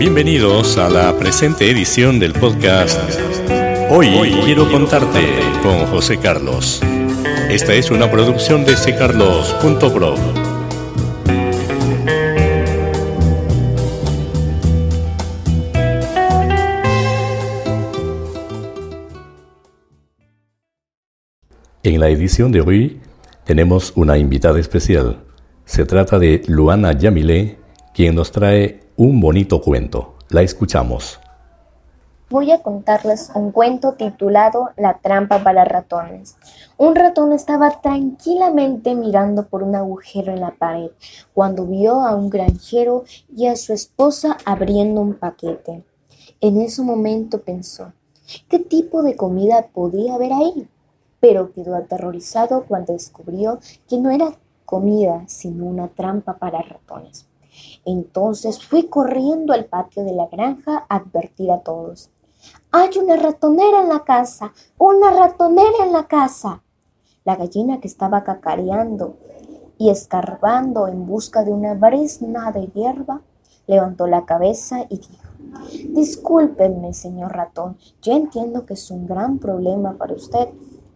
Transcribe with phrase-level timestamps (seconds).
[0.00, 2.98] Bienvenidos a la presente edición del podcast
[3.90, 4.08] Hoy
[4.46, 5.20] quiero contarte
[5.62, 6.80] con José Carlos.
[7.50, 10.14] Esta es una producción de ccarlos.pro.
[21.82, 23.00] En la edición de hoy
[23.44, 25.18] tenemos una invitada especial.
[25.66, 27.58] Se trata de Luana Yamile,
[27.92, 30.12] quien nos trae un bonito cuento.
[30.28, 31.18] La escuchamos.
[32.28, 36.36] Voy a contarles un cuento titulado La trampa para ratones.
[36.76, 40.90] Un ratón estaba tranquilamente mirando por un agujero en la pared
[41.32, 45.82] cuando vio a un granjero y a su esposa abriendo un paquete.
[46.42, 47.94] En ese momento pensó,
[48.50, 50.68] ¿qué tipo de comida podía haber ahí?
[51.20, 54.34] Pero quedó aterrorizado cuando descubrió que no era
[54.66, 57.29] comida, sino una trampa para ratones.
[57.84, 62.10] Entonces fui corriendo al patio de la granja a advertir a todos.
[62.70, 66.62] Hay una ratonera en la casa, una ratonera en la casa.
[67.24, 69.16] La gallina que estaba cacareando
[69.80, 73.22] y escarbando en busca de una brisna de hierba,
[73.66, 75.30] levantó la cabeza y dijo,
[75.88, 80.48] Discúlpenme, señor ratón, yo entiendo que es un gran problema para usted,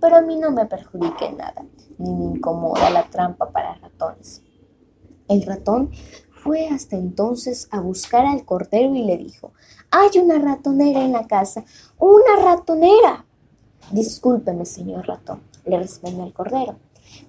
[0.00, 1.62] pero a mí no me perjudique nada,
[1.98, 4.42] ni me incomoda la trampa para ratones.
[5.28, 5.90] El ratón
[6.42, 9.52] fue hasta entonces a buscar al cordero y le dijo,
[9.90, 11.64] hay una ratonera en la casa,
[11.98, 13.26] una ratonera.
[13.90, 16.76] Discúlpeme, señor ratón, le respondió el cordero,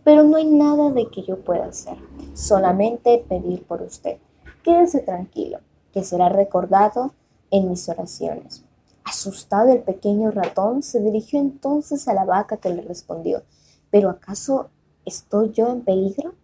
[0.04, 1.98] pero no hay nada de que yo pueda hacer,
[2.34, 4.18] solamente pedir por usted.
[4.64, 5.60] Quédese tranquilo,
[5.92, 7.14] que será recordado
[7.50, 8.64] en mis oraciones.
[9.04, 13.44] Asustado el pequeño ratón se dirigió entonces a la vaca que le respondió,
[13.90, 14.70] ¿pero acaso
[15.06, 16.36] estoy yo en peligro?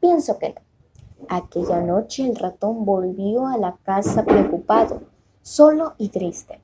[0.00, 0.65] Pienso que no.
[1.28, 5.00] Aquella noche el ratón volvió a la casa preocupado,
[5.42, 6.60] solo y triste,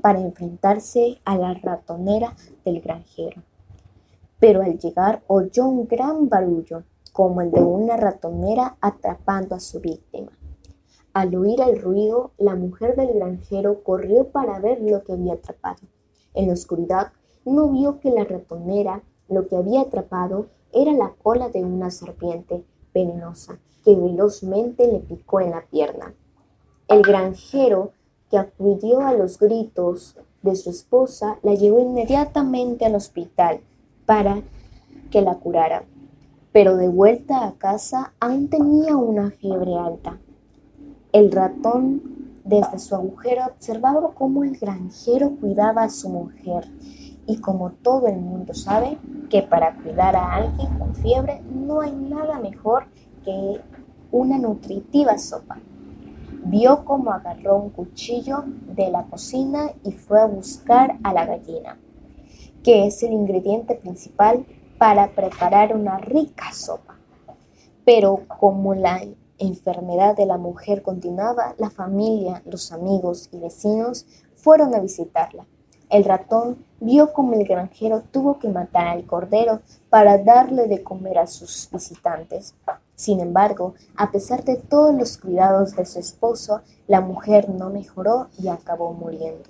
[0.00, 3.42] para enfrentarse a la ratonera del granjero.
[4.38, 9.80] Pero al llegar oyó un gran barullo, como el de una ratonera atrapando a su
[9.80, 10.30] víctima.
[11.12, 15.82] Al oír el ruido, la mujer del granjero corrió para ver lo que había atrapado.
[16.32, 17.12] En la oscuridad
[17.44, 22.64] no vio que la ratonera lo que había atrapado era la cola de una serpiente
[22.96, 26.14] venenosa que velozmente le picó en la pierna.
[26.88, 27.92] El granjero,
[28.30, 33.60] que acudió a los gritos de su esposa, la llevó inmediatamente al hospital
[34.06, 34.42] para
[35.10, 35.84] que la curara.
[36.52, 40.18] Pero de vuelta a casa aún tenía una fiebre alta.
[41.12, 42.02] El ratón
[42.44, 46.66] desde su agujero observaba cómo el granjero cuidaba a su mujer
[47.26, 48.98] y como todo el mundo sabe
[49.28, 52.86] que para cuidar a alguien con fiebre no hay nada mejor
[53.24, 53.60] que
[54.10, 55.58] una nutritiva sopa.
[56.44, 61.78] Vio cómo agarró un cuchillo de la cocina y fue a buscar a la gallina,
[62.62, 64.46] que es el ingrediente principal
[64.78, 66.96] para preparar una rica sopa.
[67.84, 69.02] Pero como la
[69.38, 74.06] enfermedad de la mujer continuaba, la familia, los amigos y vecinos
[74.36, 75.46] fueron a visitarla.
[75.88, 81.18] El ratón vio cómo el granjero tuvo que matar al cordero para darle de comer
[81.18, 82.54] a sus visitantes.
[82.96, 88.28] Sin embargo, a pesar de todos los cuidados de su esposo, la mujer no mejoró
[88.36, 89.44] y acabó muriendo.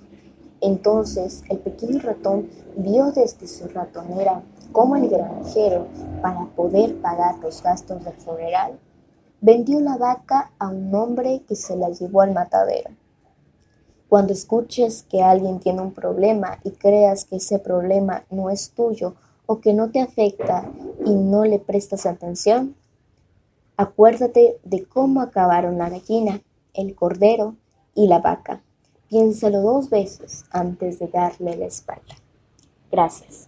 [0.61, 5.87] Entonces el pequeño ratón vio desde su ratonera cómo el granjero,
[6.21, 8.79] para poder pagar los gastos del funeral,
[9.41, 12.91] vendió la vaca a un hombre que se la llevó al matadero.
[14.09, 19.15] Cuando escuches que alguien tiene un problema y creas que ese problema no es tuyo
[19.45, 20.69] o que no te afecta
[21.05, 22.75] y no le prestas atención,
[23.79, 26.41] Acuérdate de cómo acabaron la gallina,
[26.73, 27.55] el cordero
[27.93, 28.63] y la vaca.
[29.07, 32.15] Piénsalo dos veces antes de darle la espalda.
[32.91, 33.47] Gracias.